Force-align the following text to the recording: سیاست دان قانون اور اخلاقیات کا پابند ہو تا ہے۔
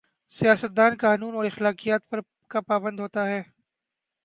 سیاست 0.31 0.71
دان 0.77 0.93
قانون 0.97 1.35
اور 1.35 1.45
اخلاقیات 1.45 2.01
کا 2.51 2.61
پابند 2.61 2.99
ہو 2.99 3.07
تا 3.07 3.27
ہے۔ 3.27 3.41